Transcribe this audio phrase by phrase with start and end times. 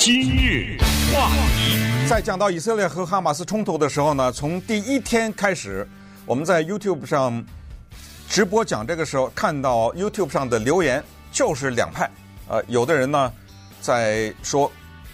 [0.00, 0.78] 今日
[1.12, 1.28] 话
[1.58, 5.86] 题，在讲到以色列和哈马斯冲突的时候呢，从第一天开始，
[6.24, 7.44] 我们在 YouTube 上
[8.26, 12.10] 直播讲这个时候，看到 YouTube 上的留言就是两派。
[12.48, 13.30] 呃，有的人呢
[13.82, 14.72] 在说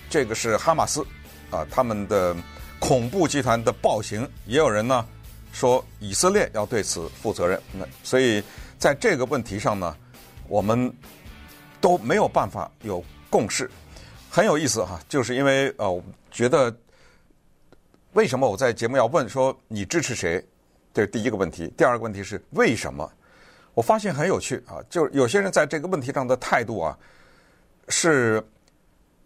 [0.09, 1.05] 这个是哈马斯
[1.51, 2.37] 啊，他们的
[2.79, 5.05] 恐怖集团的暴行；也有人呢
[5.53, 7.61] 说以色列要对此负责任。
[7.73, 8.41] 那所以
[8.79, 9.97] 在这个问题上呢，
[10.47, 10.95] 我们
[11.81, 13.69] 都没有办法有共识。
[14.37, 16.71] 很有意思哈，就是因为呃，我觉得
[18.13, 20.47] 为什么我在节目要问说你支持谁？
[20.93, 21.73] 这是第一个问题。
[21.75, 23.11] 第二个问题是为什么？
[23.73, 26.99] 我发现很有趣啊，就是有些人在这个问题上的态度啊
[27.89, 28.47] 是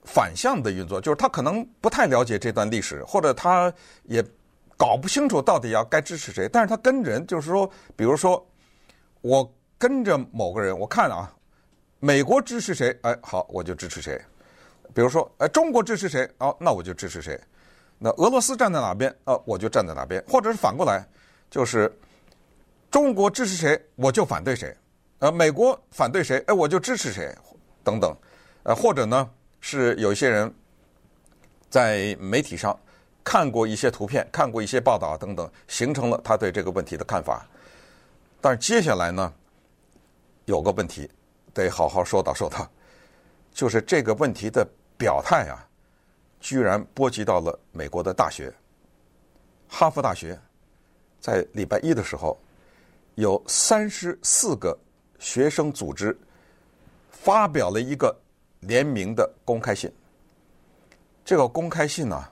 [0.04, 3.73] 反向的运作，就是他可能不太了解这段历史，或者他
[4.04, 4.24] 也
[4.77, 6.48] 搞不清楚到底要该支持谁。
[6.48, 8.48] 但是他跟人就是说，比如说
[9.23, 11.34] 我跟着某个人，我看啊，
[11.98, 14.16] 美国支持谁，哎，好，我就支持谁。
[14.92, 16.28] 比如说，呃，中国支持谁？
[16.38, 17.38] 哦，那我就支持谁。
[17.98, 19.14] 那俄罗斯站在哪边？
[19.24, 20.23] 呃，我就站在哪边。
[20.26, 21.06] 或者是反过来，
[21.51, 21.95] 就是
[22.90, 24.74] 中国支持谁，我就反对谁。
[25.18, 27.32] 呃，美国反对谁，哎，我就支持谁，
[27.84, 28.16] 等等。
[28.62, 30.52] 呃，或者呢，是有一些人
[31.68, 32.76] 在媒体上
[33.22, 37.46] 看过一些图片，看过一些报道等等，形成了他对这个问题的看法。
[38.40, 39.32] 但是接下来呢，
[40.46, 41.09] 有个问题
[41.54, 42.68] 得好好说道说道，
[43.52, 44.66] 就是这个问题的。
[45.01, 45.66] 表态啊，
[46.40, 48.52] 居然波及到了美国的大学。
[49.66, 50.38] 哈佛大学
[51.18, 52.38] 在礼拜一的时候，
[53.15, 54.78] 有三十四个
[55.18, 56.15] 学生组织
[57.09, 58.15] 发表了一个
[58.60, 59.90] 联名的公开信。
[61.24, 62.23] 这个公开信呢，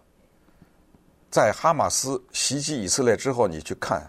[1.31, 4.07] 在哈马斯袭击以色列之后，你去看，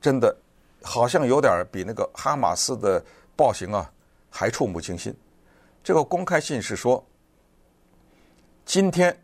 [0.00, 0.32] 真的
[0.84, 3.90] 好像有点比那个哈马斯的暴行啊
[4.30, 5.12] 还触目惊心。
[5.82, 7.04] 这个公开信是说。
[8.72, 9.20] 今天，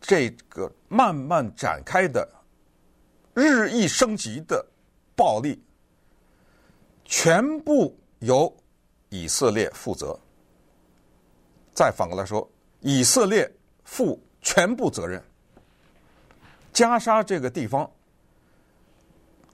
[0.00, 2.28] 这个慢慢展开的、
[3.34, 4.66] 日益升级的
[5.14, 5.62] 暴力，
[7.04, 8.52] 全部由
[9.10, 10.18] 以色列负责。
[11.72, 13.48] 再反过来说，以色列
[13.84, 15.22] 负全部责任。
[16.72, 17.88] 加沙这个地方，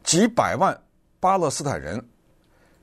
[0.03, 0.75] 几百万
[1.21, 2.03] 巴勒斯坦人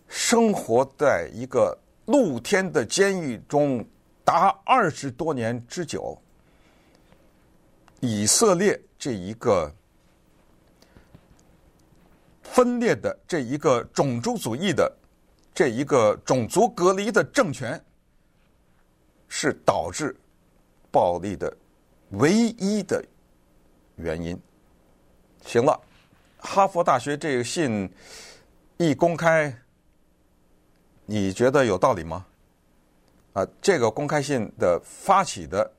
[0.07, 3.83] 生活在一个露天的监狱中。
[4.23, 6.17] 达二十多年之久，
[7.99, 9.73] 以色列这一个
[12.43, 14.91] 分裂的、这一个种族主义的、
[15.53, 17.83] 这一个种族隔离的政权，
[19.27, 20.15] 是导致
[20.91, 21.55] 暴力的
[22.11, 23.03] 唯一的
[23.95, 24.39] 原因。
[25.43, 25.79] 行了，
[26.37, 27.91] 哈佛大学这个信
[28.77, 29.55] 一公开，
[31.05, 32.25] 你觉得有道理吗？
[33.33, 35.69] 啊，这个公开信的发起的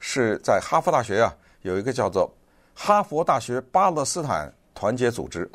[0.00, 2.32] 是在哈佛大学啊，有一个叫做
[2.74, 5.48] 哈佛大学巴勒斯坦团结组织。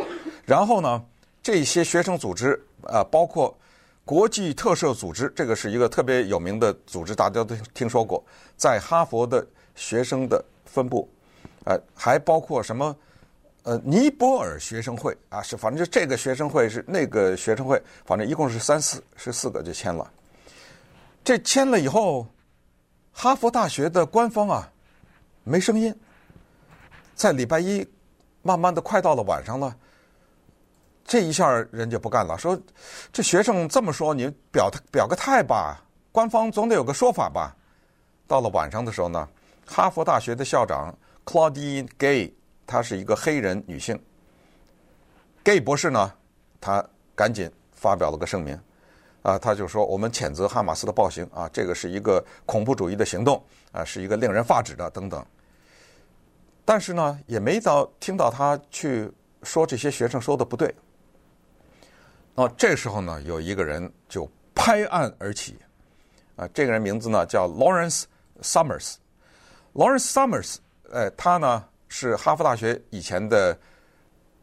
[0.45, 1.03] 然后呢，
[1.43, 3.55] 这些学生组织啊，包括
[4.05, 8.23] 国际特赦组织，这个是一个特别有名的组织，大家都听说过，
[8.57, 9.45] 在哈佛的
[9.75, 11.07] 学生的分部。
[11.65, 12.95] 呃，还包括什么？
[13.63, 20.11] 呃，尼泊尔学生会啊，是反正就这个学生会是那个学生会，反正一共是三四十四个就签了。
[21.23, 22.27] 这签了以后，
[23.11, 24.71] 哈佛大学的官方啊，
[25.43, 25.95] 没声音。
[27.13, 27.87] 在礼拜一，
[28.41, 29.75] 慢慢的快到了晚上了，
[31.05, 32.59] 这一下人就不干了，说
[33.13, 37.55] 这学生这么说，你表表个态吧，官方总得有个说法吧。
[38.27, 39.29] 到了晚上的时候呢，
[39.67, 42.33] 哈佛大学的校长 Claudine Gay，
[42.65, 44.01] 她是一个黑人女性。
[45.43, 46.11] Gay 博士呢，
[46.59, 46.83] 她
[47.15, 48.59] 赶紧发表了个声明。
[49.21, 55.23] 啊，他就说我们谴责哈马斯的暴行啊，这个是一个恐怖主义的行动啊，是一个令人发指的等等。
[56.65, 59.11] 但是呢，也没到听到他去
[59.43, 60.73] 说这些学生说的不对。
[62.33, 65.59] 那，这时候呢，有一个人就拍案而起，
[66.35, 68.05] 啊，这个人名字呢叫 Lawrence
[68.41, 68.95] Summers。
[69.73, 70.55] Lawrence Summers，
[70.91, 73.55] 哎，他呢是哈佛大学以前的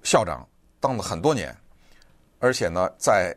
[0.04, 0.46] 校长，
[0.78, 1.56] 当了很多年，
[2.38, 3.34] 而且呢在。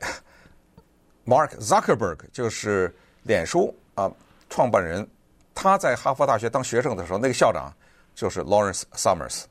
[1.26, 4.12] Mark Zuckerberg 就是脸书啊
[4.50, 5.08] 创办人，
[5.54, 7.72] 他在哈佛大学当学生的时候，那个校长
[8.16, 9.44] 就是 Lawrence Summers。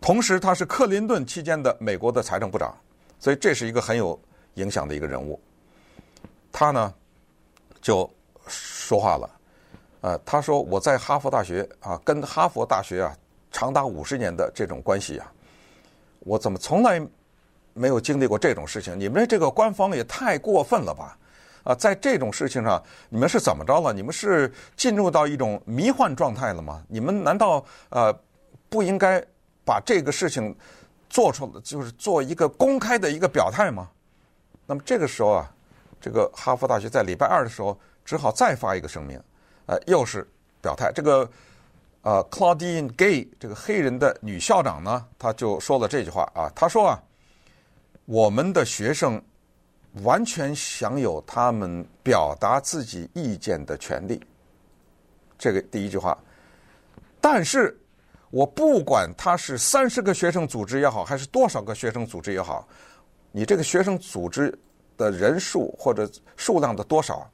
[0.00, 2.76] 同时，他是克林顿期间的美国的财政部长，
[3.18, 4.18] 所以这是一个很有
[4.54, 5.40] 影响的一个人物。
[6.50, 6.92] 他呢
[7.80, 8.10] 就
[8.46, 9.30] 说话了，
[10.00, 13.16] 呃，他说我在哈佛大学啊，跟哈佛大学啊
[13.50, 15.32] 长达五十年的这种关系啊，
[16.20, 17.00] 我怎么从来。
[17.74, 21.16] 没有经历过这种事情，你们这个官方也太过分了吧？
[21.64, 23.92] 啊，在这种事情上，你们是怎么着了？
[23.92, 26.82] 你们是进入到一种迷幻状态了吗？
[26.88, 28.12] 你们难道呃
[28.68, 29.24] 不应该
[29.64, 30.52] 把这个事情
[31.08, 33.88] 做出，就是做一个公开的一个表态吗？
[34.66, 35.52] 那么这个时候啊，
[36.00, 39.20] 这个哈佛大学在礼拜二的时候只好再发一个声明，
[39.66, 40.28] 呃，又是
[40.60, 40.90] 表态。
[40.92, 41.30] 这个
[42.02, 47.00] 呃，Claudine Gay 这个黑人的女校长呢，她就说了这句话啊，她说啊，
[48.12, 49.20] 我们的学生。
[50.04, 54.18] 完全享有他们表达自己意见的权利，
[55.36, 56.16] 这个第一句话。
[57.20, 57.78] 但是，
[58.30, 62.66] 我不管他是三十个学生组织也好，还是多少个学生组织也好，
[63.32, 64.58] 你这个学生组织
[64.96, 67.30] 的人数或者数量的多少，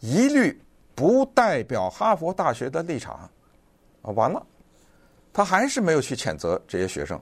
[0.00, 0.58] 一律
[0.94, 3.30] 不代表哈佛大学的立场。
[4.00, 4.42] 啊，完了，
[5.30, 7.20] 他还是没有去谴责这些学生。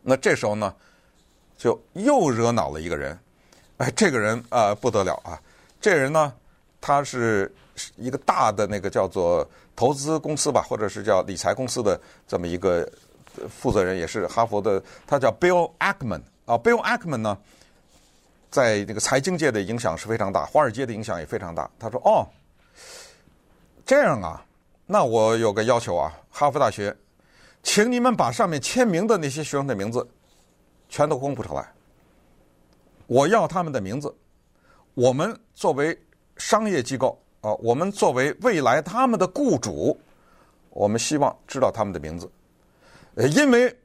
[0.00, 0.74] 那这时候呢，
[1.56, 3.18] 就又惹恼了一个人。
[3.78, 5.38] 哎，这个人啊、不得了啊！
[5.80, 6.32] 这人呢，
[6.80, 7.54] 他是
[7.96, 12.90] 一个大的那个叫做投资公司吧，或者是叫理财公司的这么一个
[13.50, 16.56] 负责人，也是哈佛的，他叫 Bill Ackman 啊。
[16.56, 17.36] Bill Ackman 呢，
[18.50, 21.70] 在这个财经界的影响是非常大，华尔街的影响也非常大。
[21.78, 22.26] 他说：“哦，
[23.84, 24.42] 这样啊，
[24.86, 26.96] 那我有个要求啊，哈佛大学，
[27.62, 30.08] 请你们把上面签名的那些学生的名字
[30.96, 31.70] 全都公布出来。”
[33.06, 34.14] 我要他们的名字。
[34.94, 35.96] 我们作为
[36.38, 39.94] 商业机构啊，我们作为未来他们的雇主，
[40.70, 42.30] 我们希望知道他们的名字，
[43.16, 43.78] 呃，因为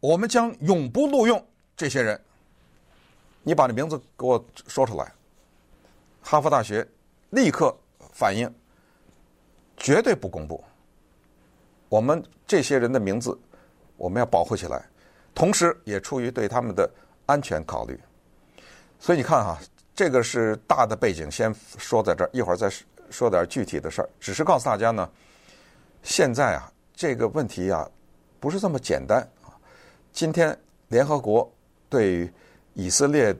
[0.00, 1.46] 我们将永不录用
[1.76, 2.18] 这些人。
[3.42, 5.12] 你把这名字给我说出来。
[6.22, 6.86] 哈佛大学
[7.28, 7.76] 立刻
[8.10, 8.50] 反应，
[9.76, 10.64] 绝对不公布。
[11.90, 13.38] 我们这些人的名字，
[13.98, 14.82] 我们要保护起来，
[15.34, 16.88] 同时也出于对他们的
[17.26, 17.98] 安全考虑。
[19.00, 19.58] 所以你看哈，
[19.94, 22.70] 这个是大的背景，先说在这儿，一会儿再
[23.10, 24.08] 说点具体的事儿。
[24.18, 25.08] 只是告诉大家呢，
[26.02, 27.88] 现在啊，这个问题啊，
[28.40, 29.52] 不是这么简单啊。
[30.12, 30.56] 今天
[30.88, 31.52] 联合国
[31.88, 32.32] 对
[32.72, 33.34] 以色列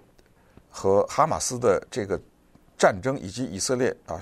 [0.69, 2.21] 和哈马斯的这个
[2.77, 4.21] 战争，以及以色列啊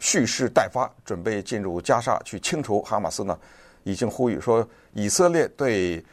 [0.00, 3.38] 蓄势待发，准备进入加沙去清除哈马斯呢，
[3.84, 6.04] 已经呼吁说，以色列对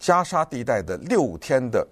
[0.00, 1.86] 加沙地带的六天的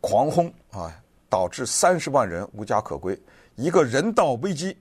[0.00, 0.94] 狂轰啊。
[1.28, 3.20] 导致三十万人无家可归，
[3.56, 4.74] 一个人道危机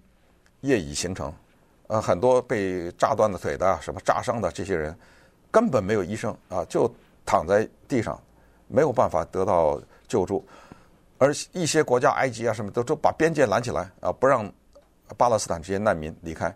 [0.61, 1.33] 业已形成。
[1.87, 4.95] 呃，很多被炸断了腿的、什么炸伤的这些人，
[5.49, 6.89] 根本没有医生啊，就
[7.25, 8.17] 躺在地上，
[8.67, 10.45] 没有办法得到救助。
[11.17, 14.49] 而一些国家，埃及啊什么，都都把边界拦起来啊，不让
[15.17, 16.55] 巴勒斯坦这些难民离开。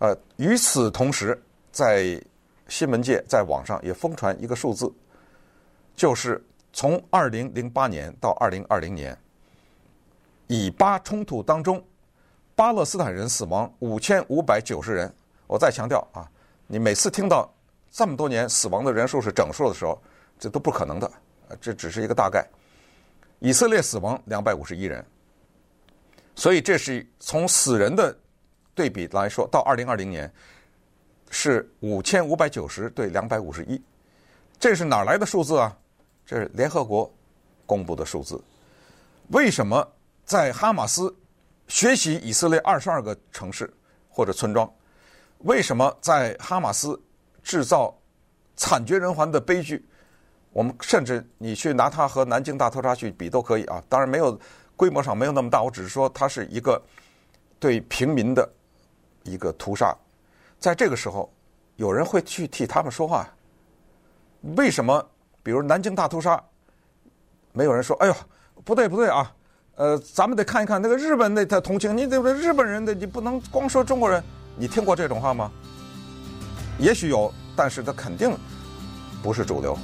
[0.00, 1.40] 呃，与此同时，
[1.70, 2.20] 在
[2.66, 4.92] 新闻界、在网上也疯传一个数字，
[5.98, 6.42] 就是。
[6.70, 9.18] 从二零零八年到二零二零年，
[10.46, 11.82] 以巴冲突当中，
[12.54, 15.12] 巴勒斯坦人死亡五千五百九十人。
[15.48, 16.30] 我再强调啊，
[16.68, 17.52] 你每次听到
[17.90, 20.00] 这么多年死亡的人数是整数的时候，
[20.38, 21.10] 这都不可能的，
[21.60, 22.46] 这只是一个大概。
[23.40, 25.04] 以色列死亡两百五十一人，
[26.36, 28.16] 所以这是从死人的
[28.72, 30.30] 对比来说，到二零二零年
[31.30, 33.82] 是五千五百九十对两百五十一，
[34.60, 35.76] 这是哪来的数字啊？
[36.28, 37.10] 这是联合国
[37.64, 38.38] 公布的数字。
[39.28, 39.90] 为什么
[40.26, 41.16] 在哈马斯
[41.68, 43.72] 学习以色列二十二个城市
[44.10, 44.70] 或者村庄？
[45.38, 47.00] 为什么在哈马斯
[47.42, 47.96] 制造
[48.56, 49.82] 惨绝人寰的悲剧？
[50.52, 53.82] 我们甚至你去拿它和南京大屠杀去比都可以啊。
[53.88, 54.38] 当然没有
[54.76, 56.78] 规模上没有那么大，我只是说它是一个
[57.58, 58.46] 对平民的
[59.22, 59.96] 一个屠杀。
[60.58, 61.32] 在这个时候，
[61.76, 63.26] 有人会去替他们说话。
[64.42, 65.02] 为什么？
[65.48, 66.38] 比如南京大屠杀，
[67.52, 68.14] 没有人说：“哎呦，
[68.66, 69.32] 不对不对啊，
[69.76, 72.34] 呃，咱们得看一看那个日本那他同情你，对不对？
[72.34, 74.22] 日本人的你不能光说中国人。”
[74.60, 75.50] 你听过这种话吗？
[76.78, 78.30] 也许有，但是他肯定
[79.22, 79.74] 不是主流。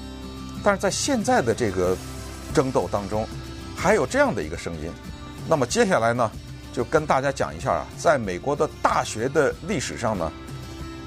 [0.63, 1.97] 但是在现在的这个
[2.53, 3.27] 争斗当中，
[3.75, 4.93] 还有这样的一个声音。
[5.49, 6.31] 那么接下来呢，
[6.75, 10.31] 就跟大家讲一下啊，在美国的大学的历史上呢，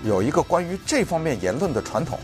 [0.04, 2.18] 有一个关于这方面言论的传统。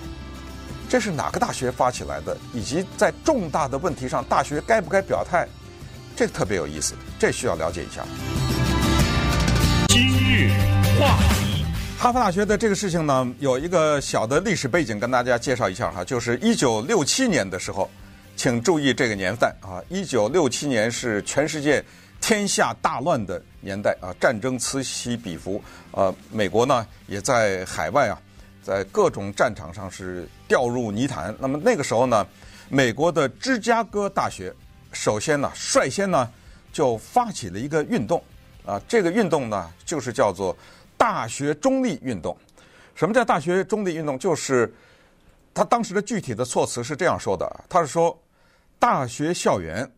[0.94, 2.38] 这是哪个大学发起来的？
[2.54, 5.48] 以及在重大的问题上，大学该不该表态？
[6.16, 8.06] 这特别有意思，这需要了解一下。
[9.88, 10.52] 今日
[11.00, 11.66] 话题，
[11.98, 17.90] 哈佛大学的这个事情呢，有一个小的历史背景跟大家介绍一下哈，就是一九六七年的时候，
[18.36, 21.84] 请注意这个年代啊，一九六七年是全世界
[22.22, 25.60] 天下大乱的年代啊，战争此起彼伏，
[25.90, 28.22] 呃，美国呢也在海外啊。
[28.64, 31.36] 在各种战场上是掉入泥潭。
[31.38, 32.26] 那么那个时候呢，
[32.70, 34.52] 美国的芝加哥大学
[34.94, 36.28] 首先呢率先呢
[36.72, 38.24] 就发起了一个运动，
[38.66, 40.56] 啊，这个运动呢就是叫做
[40.98, 42.36] 大学中立运动。
[42.96, 44.18] 什么叫大学中立运动？
[44.18, 44.74] 就是
[45.54, 48.18] 他当时的具体的措辞是这样说的：他是说，
[48.80, 49.92] 大学校园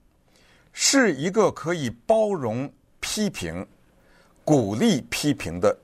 [0.74, 2.70] 是一个可以包容
[3.00, 3.66] 批评、
[4.44, 5.78] 鼓励批评的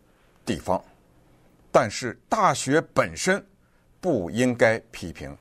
[0.46, 0.82] 地方，
[1.72, 3.44] 但是大学本身
[4.00, 5.36] 不应该批评。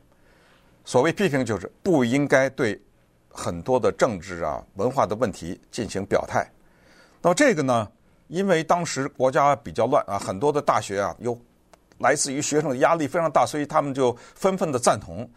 [0.84, 2.80] 所谓批评，就是不应该对
[3.28, 6.50] 很多的政治啊、文化的问题进行表态。
[7.22, 7.88] 那么这个呢，
[8.28, 11.38] 因为当时国家比较乱啊，很多的大学啊，有
[11.98, 15.28] 来自于学生的压力非常大，所以他们就纷纷的赞同。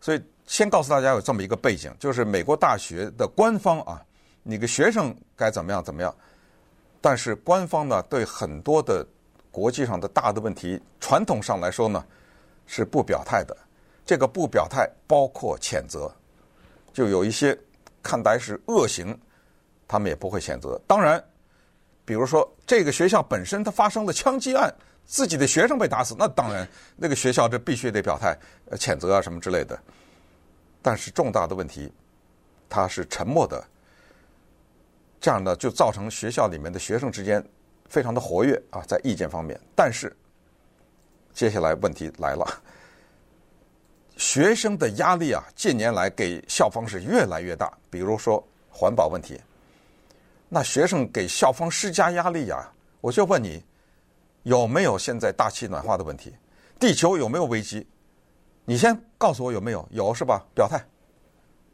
[0.00, 4.02] 所以先告诉大家有这么一个背景，就是美国大学的官方啊，
[4.42, 6.14] 你个学生该怎么样怎么样，
[7.00, 9.06] 但是官方呢，对很多的
[9.50, 12.04] 国际上的大的问题，传统上来说呢，
[12.66, 13.56] 是不表态的。
[14.06, 16.12] 这个不表态包括谴责，
[16.92, 17.56] 就有一些
[18.02, 19.16] 看来是恶行，
[19.86, 20.80] 他们也不会谴责。
[20.86, 21.22] 当然，
[22.04, 24.72] 比如说这个学校本身它发生了枪击案，
[25.04, 26.66] 自己的学生被打死，那当然
[26.96, 28.36] 那个学校这必须得表态，
[28.72, 29.78] 谴责啊什么之类的。
[30.82, 31.92] 但是重大的问题，
[32.68, 33.64] 他是沉默的，
[35.20, 37.44] 这样呢就造成学校里面的学生之间
[37.90, 39.60] 非常的活跃啊，在意见方面。
[39.76, 40.16] 但是
[41.34, 42.46] 接下来问题来了。
[44.16, 47.72] 学生的压力啊，近年来给校方是越来越大。
[47.90, 49.40] 比如说环保问题，
[50.48, 52.70] 那学生给校方施加压力呀，
[53.00, 53.64] 我就问你，
[54.42, 56.34] 有没有现在大气暖化的问题？
[56.78, 57.86] 地球有没有危机？
[58.66, 59.88] 你先告诉我有没有？
[59.90, 60.44] 有是吧？
[60.54, 60.80] 表态。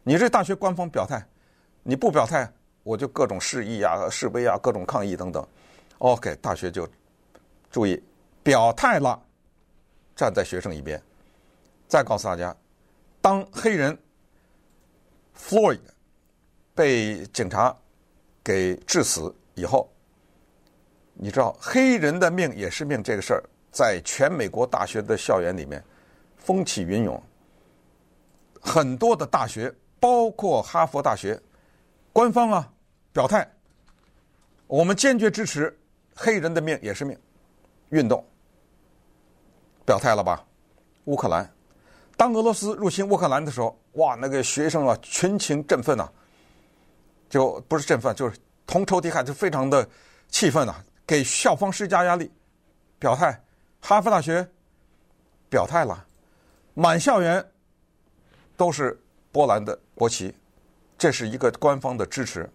[0.04, 1.20] 你这大学官方表态，
[1.82, 2.48] 你不表态，
[2.84, 5.44] 我就各种示意啊、示威啊、各种抗议等等。
[5.98, 6.88] OK，大学就
[7.70, 8.02] 注意
[8.42, 9.20] 表态了，
[10.14, 11.00] 站在学生一边。
[11.88, 12.54] 再告诉大家，
[13.20, 13.96] 当黑人
[15.38, 15.80] Floyd
[16.74, 17.74] 被警察
[18.42, 19.90] 给致死以后，
[21.14, 25.82] 你知道黑人的命也是命这个事儿，在全美国大学的校园里面
[26.36, 27.22] 风起云涌，
[28.60, 31.40] 很多的大学，包括哈佛大学，
[32.12, 32.72] 官方啊
[33.12, 33.48] 表态，
[34.66, 35.74] 我们坚决支持
[36.16, 37.16] 黑人的命也是命
[37.90, 38.24] 运动，
[39.84, 40.44] 表态了吧？
[41.04, 41.48] 乌克兰。
[42.16, 46.10] 当俄罗斯入侵乌克兰的时候，哇，那个学生啊，群情振奋呐，
[47.28, 49.86] 就不是振奋，就是同仇敌忾，就非常的
[50.28, 50.74] 气愤呐，
[51.06, 52.32] 给校方施加压力，
[52.98, 53.40] 表态。
[53.80, 54.48] 哈佛大学。
[55.48, 56.06] 表态了，
[56.74, 57.46] 满校园。
[58.56, 58.98] 都是
[59.30, 60.34] 波兰的国旗，
[60.96, 62.50] 这是一个官方的支持。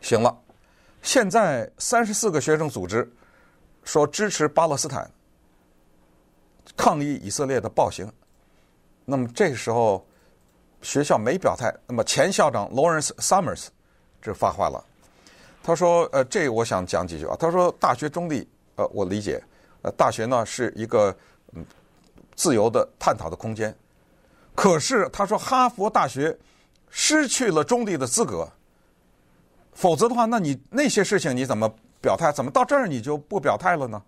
[0.00, 0.36] 行了，
[1.06, 3.08] 现在三十四个学生组织
[3.84, 5.08] 说支持巴勒斯坦，
[6.76, 8.12] 抗议以色列的暴行。
[9.04, 10.04] 那么这个时候，
[10.82, 11.72] 学校没表态。
[11.86, 13.68] 那么前校长 Lawrence Summers
[14.20, 14.84] 就发话了，
[15.62, 17.36] 他说：“呃，这、我想讲几句啊。
[17.38, 19.40] 他说，大学中立，呃，我理解，
[19.82, 21.16] 呃，大学呢是一个
[21.52, 21.64] 嗯
[22.34, 23.72] 自由的探讨的空间。
[24.56, 26.36] 可是他说，哈佛大学
[26.90, 28.50] 失去了中立的资格。
[29.76, 32.32] 否则的话，那你那些事情你怎么表态？
[32.32, 34.02] 怎么到这儿你就不表态了呢？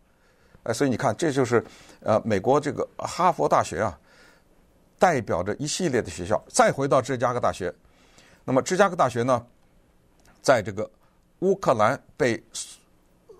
[0.64, 1.64] 哎，所以你看，这就是
[2.00, 3.96] 呃美国这个哈佛大学啊。”
[5.00, 7.72] 代表着一系列的学校，再回到芝加哥大学。
[8.44, 9.46] 那么芝加哥大学呢，
[10.42, 10.90] 在这个
[11.38, 12.42] 乌克兰被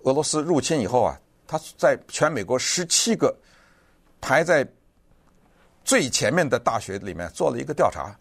[0.03, 3.35] 俄罗斯入侵以后啊，它在全美国十七个
[4.21, 4.65] 排在
[5.83, 8.17] 最前面的大学里面做了一个调查，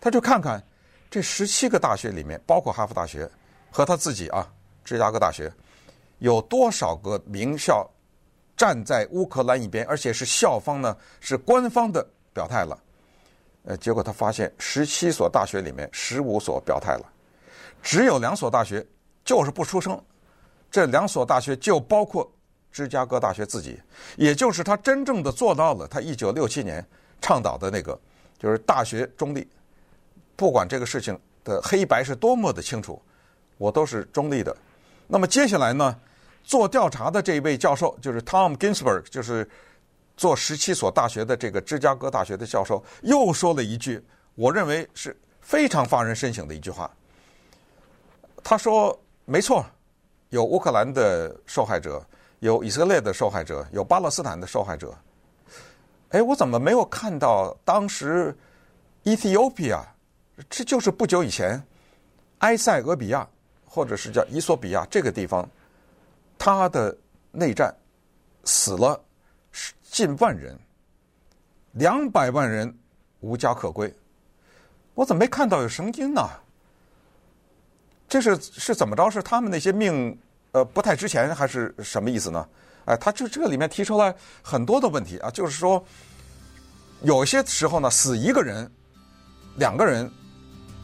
[0.00, 0.62] 他就看看
[1.10, 3.28] 这十七个大学里面，包括哈佛大学
[3.70, 4.46] 和他自己啊，
[4.84, 5.52] 芝加哥大学
[6.18, 7.88] 有多少个名校
[8.56, 12.06] 站在乌克兰一边，而且是校方呢，是官方的。
[12.34, 12.78] 表态了，
[13.64, 17.12] 呃，结果他发现十七所大学里面十五所表态了，
[17.82, 18.86] 只有两所大学
[19.24, 20.00] 就是不出声。
[20.70, 22.30] 这两所大学就包括
[22.70, 23.80] 芝加哥大学自己，
[24.16, 26.86] 也就是他真正的做到了他一九六七年
[27.20, 27.98] 倡导的那个，
[28.38, 29.48] 就是大学中立，
[30.36, 33.02] 不管这个事情的黑白是多么的清楚，
[33.58, 34.56] 我都是中立的。
[35.06, 35.94] 那么接下来呢，
[36.42, 39.46] 做调查的这一位教授就是 Tom Ginsburg，就是。
[40.18, 46.90] 做十七所大学的这个芝加哥大学的教授又说了一句，我认为是非常发人深省的一句话。
[48.42, 49.64] 他说：“没错，
[50.30, 52.04] 有乌克兰的受害者，
[52.40, 54.92] 有以色列的受害者，有巴勒斯坦的受害者。
[56.08, 58.36] 哎，我怎么没有看到当时
[59.04, 59.84] Ethiopia，
[60.50, 61.62] 这就是不久以前
[62.38, 63.24] 埃塞俄比亚
[63.68, 65.48] 或者是叫伊索比亚这个地方，
[66.38, 66.96] 他的
[67.30, 67.74] 内战
[68.44, 69.00] 死了。”
[69.90, 70.56] 近万人，
[71.72, 72.72] 两百万人
[73.20, 73.92] 无家可归，
[74.94, 76.28] 我怎么没看到有声音呢？
[78.06, 79.10] 这是是怎么着？
[79.10, 80.16] 是他们那些命
[80.52, 82.46] 呃不太值钱，还是什么意思呢？
[82.84, 85.82] 哎，他这这个里面提出来很多的问题啊，就是说
[87.02, 88.70] 有些时候呢，死一个人、
[89.56, 90.08] 两个人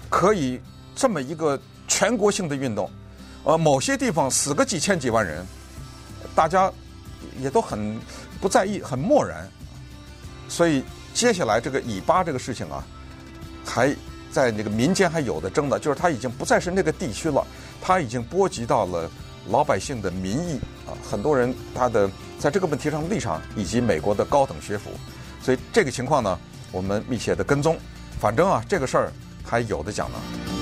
[0.09, 0.59] 可以
[0.97, 2.91] 这么一个全国性的运动，
[3.45, 5.47] 呃，某些地方死个几千几万人，
[6.35, 6.73] 大家
[7.39, 7.99] 也都很
[8.41, 9.49] 不在意，很漠然。
[10.49, 12.85] 所以接下来这个以巴这个事情啊，
[13.65, 13.95] 还。
[14.35, 17.47] 在那个民间还有的争的，就是他已经不再是那个地区了，
[17.81, 19.09] 他已经波及到了
[19.49, 24.91] 老百姓的民意啊，很多人他的在这个问题上的立场，以及美国的高等学府，
[25.41, 26.37] 所以这个情况呢，
[26.73, 27.79] 我们密切的跟踪，
[28.19, 29.13] 反正啊，这个事儿
[29.45, 30.54] 还有的讲呢。